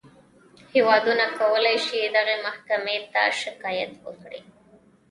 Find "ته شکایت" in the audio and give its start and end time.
3.13-3.91